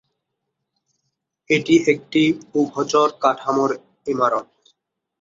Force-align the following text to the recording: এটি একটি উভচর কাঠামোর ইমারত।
এটি 1.49 1.75
একটি 1.93 2.21
উভচর 2.61 3.07
কাঠামোর 3.21 3.71
ইমারত। 4.07 4.47